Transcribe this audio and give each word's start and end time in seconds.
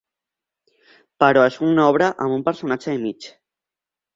Però 1.23 1.43
és 1.49 1.59
una 1.67 1.85
obra 1.91 2.09
amb 2.27 2.39
un 2.39 2.47
personatge 2.49 2.99
i 2.99 3.03
mig. 3.07 3.29